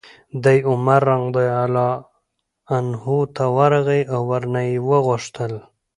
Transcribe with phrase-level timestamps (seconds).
[0.43, 1.91] دی عمر رضي الله
[2.75, 3.05] عنه
[3.35, 5.53] ته ورغی او ورنه ویې غوښتل